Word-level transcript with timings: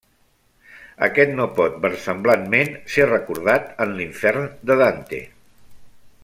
Aquest 1.07 1.33
no 1.39 1.45
pot 1.59 1.75
versemblantment 1.83 2.73
ser 2.95 3.07
recordat 3.11 3.69
en 3.87 3.95
l'Infern 4.01 4.49
de 4.71 4.79
Dante. 4.85 5.23